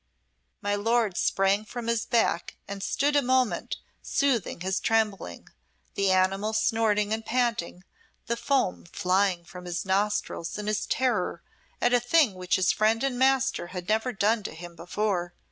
[0.63, 5.49] My lord sprang from his back and stood a moment soothing his trembling,
[5.93, 7.83] the animal snorting and panting,
[8.25, 11.43] the foam flying from his nostrils in his terror
[11.79, 15.35] at a thing which his friend and master had never done to him before.